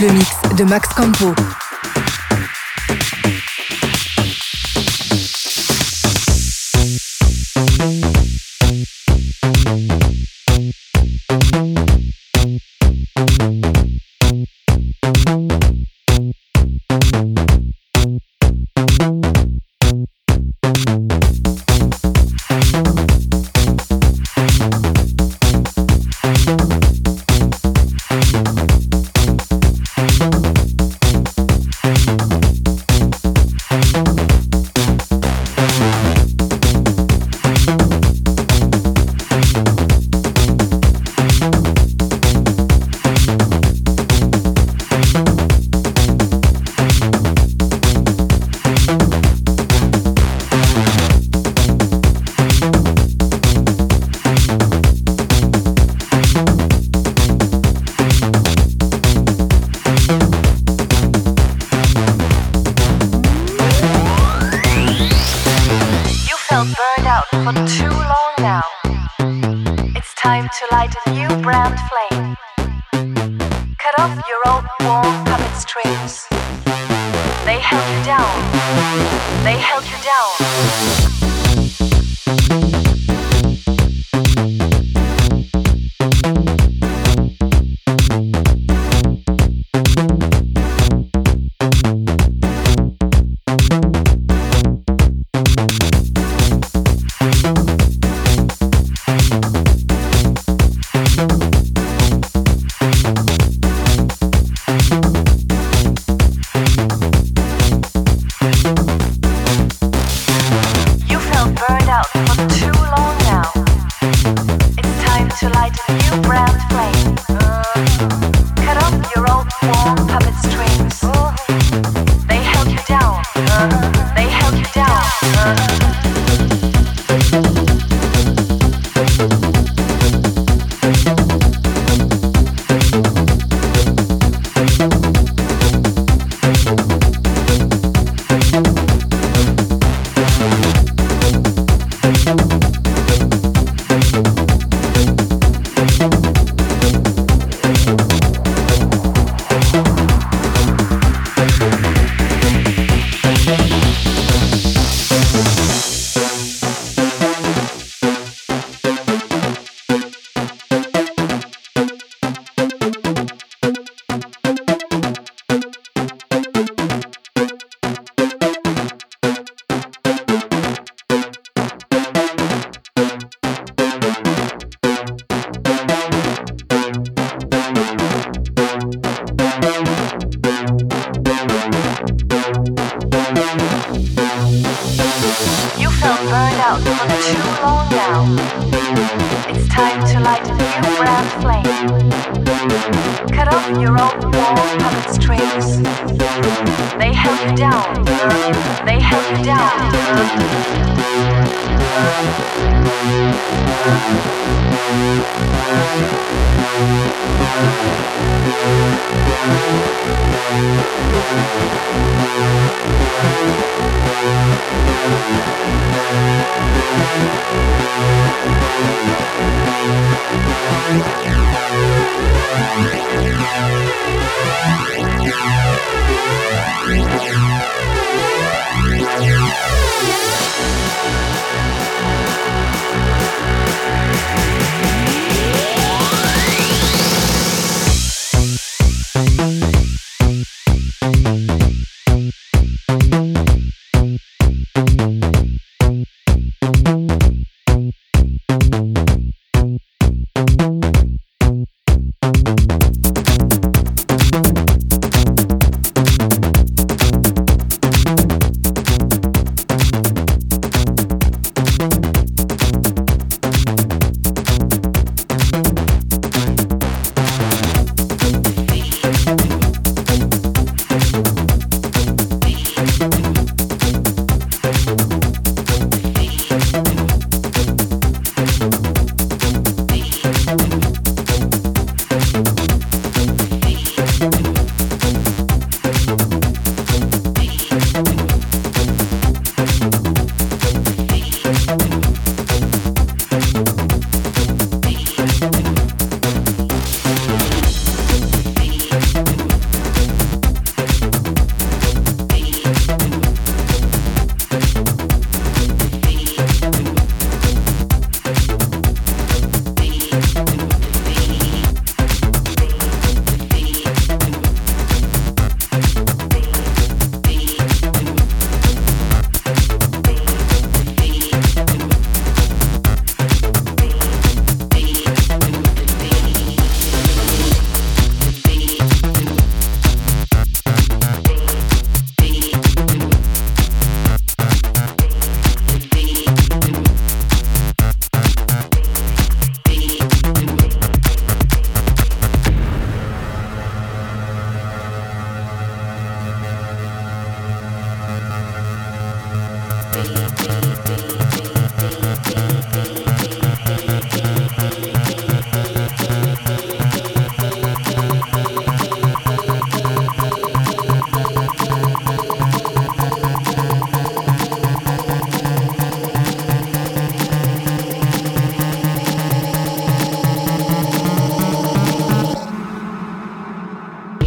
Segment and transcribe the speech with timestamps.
[0.00, 1.34] le mix de Max Campo.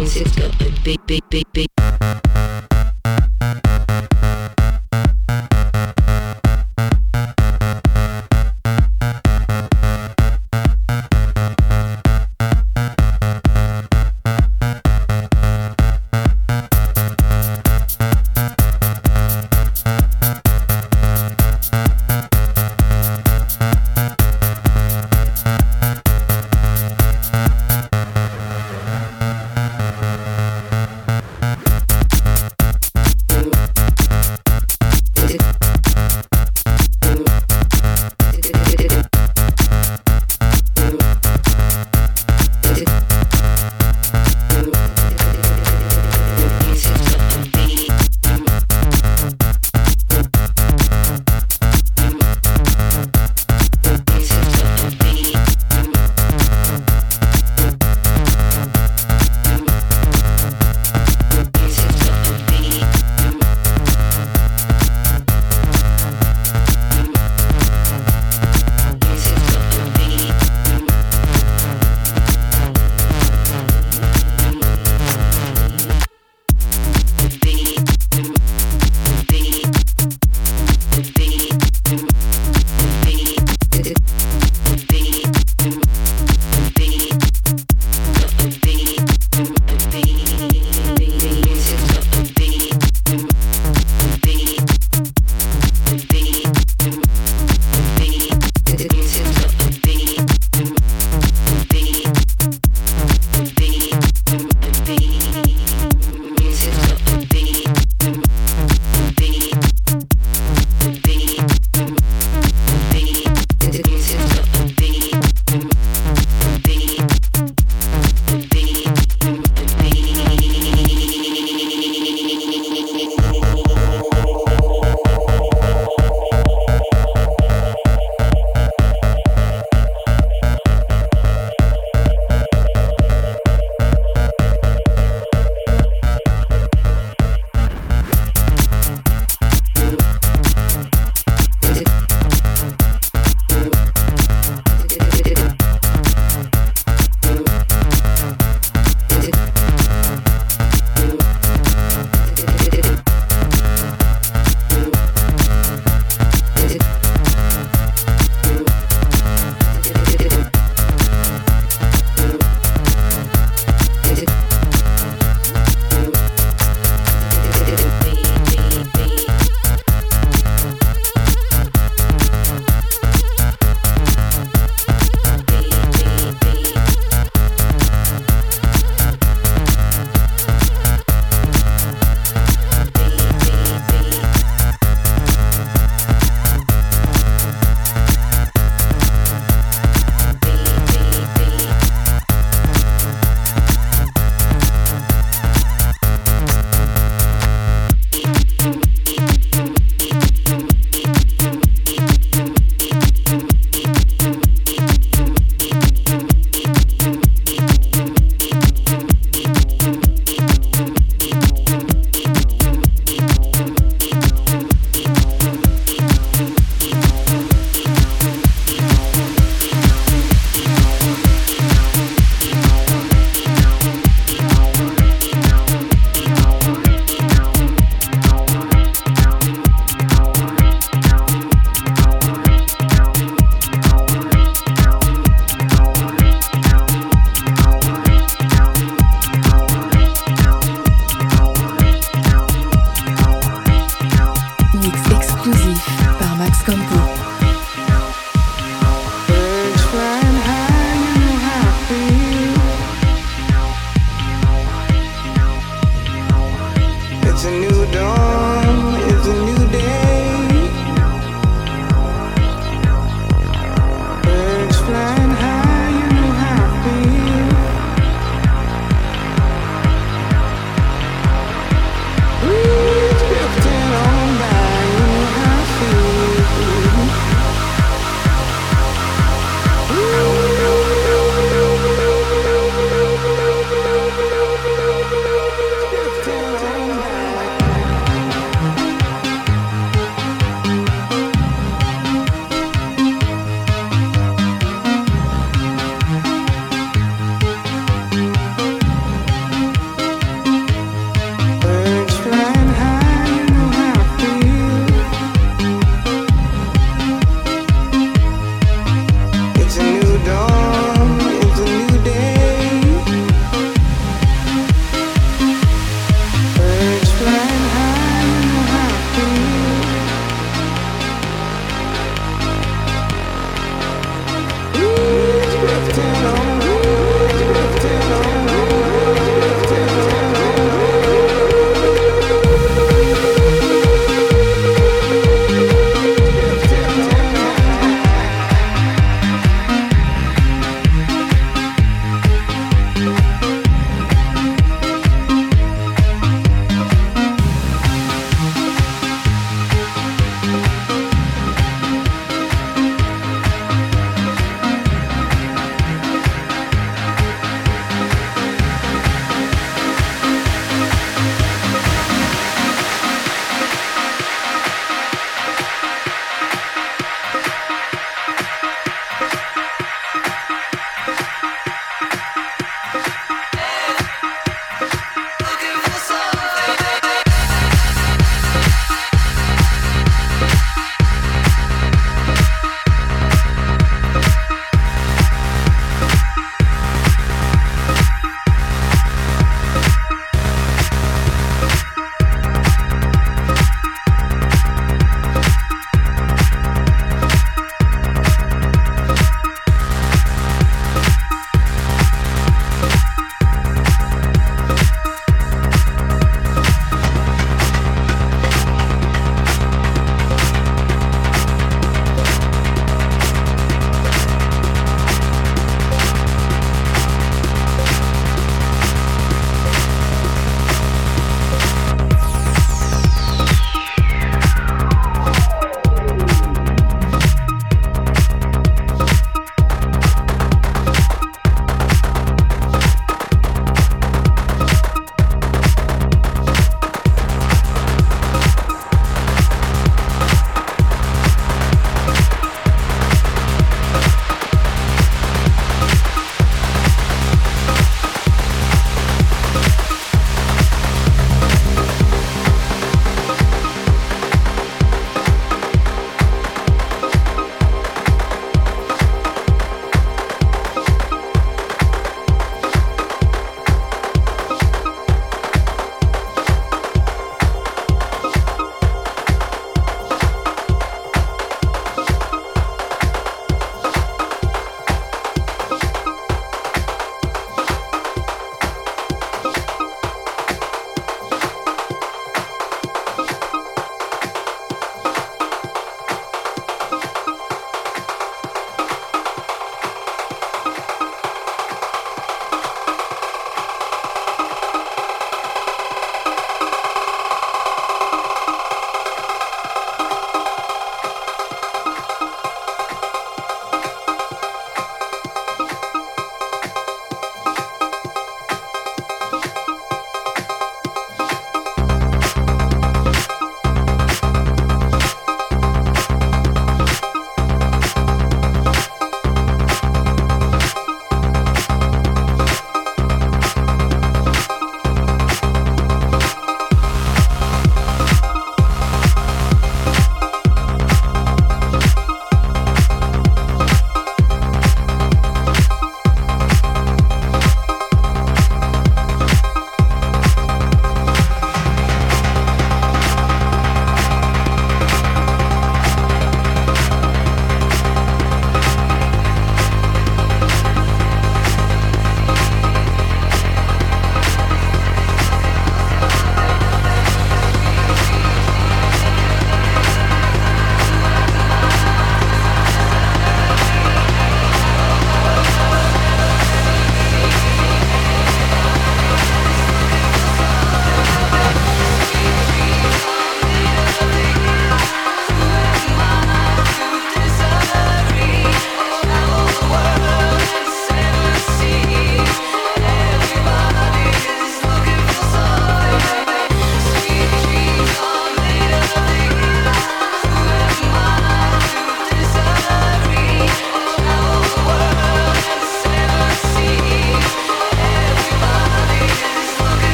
[0.00, 1.79] music got a big, big, big, big.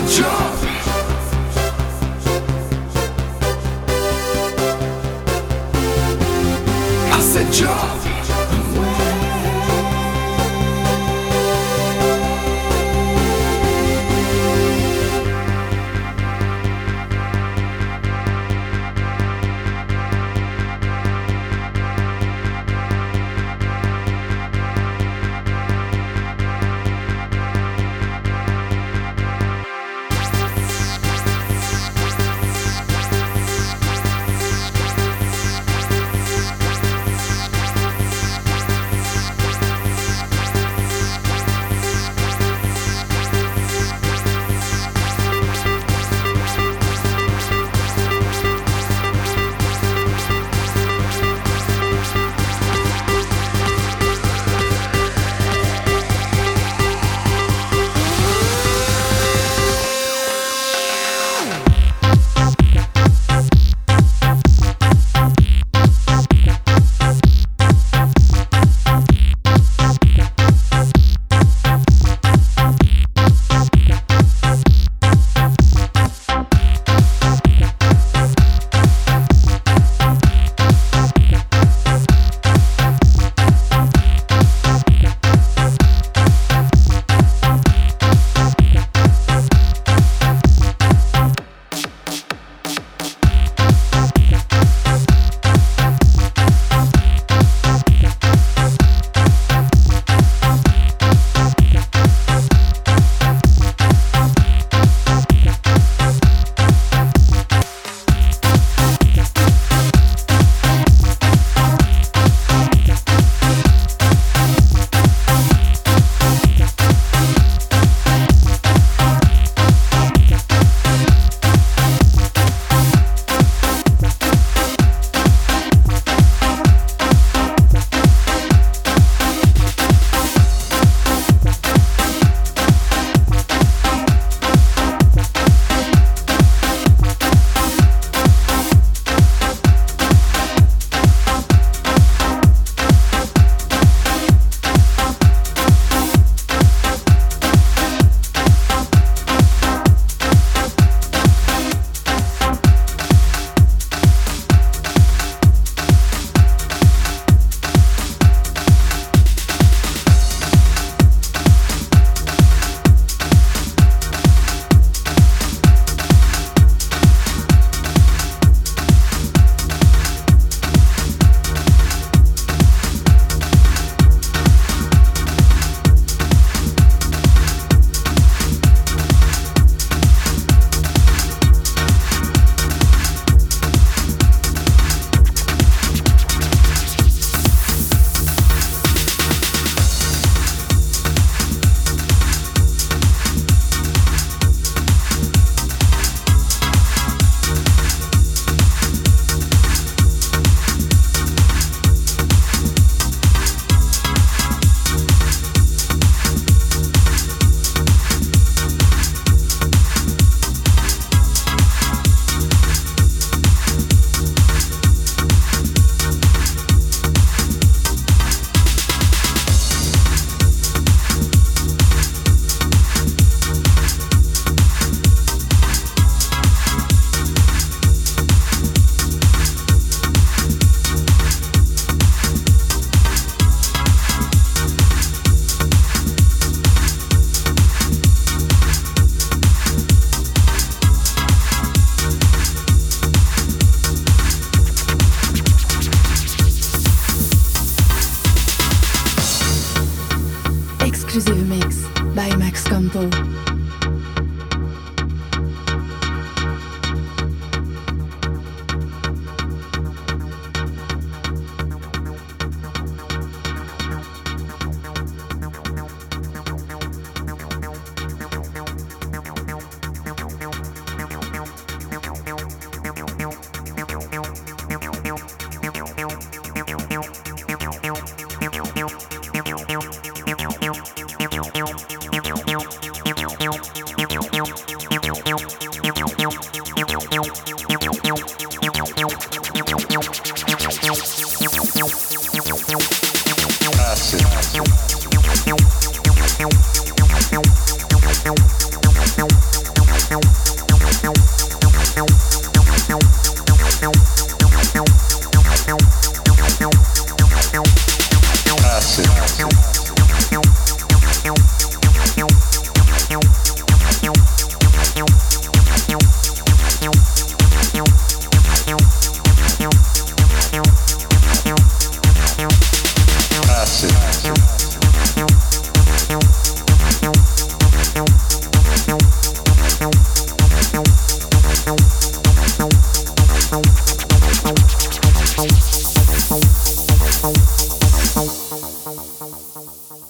[0.00, 0.59] the job.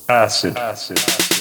[0.08, 0.56] Acid.
[0.56, 1.39] acid.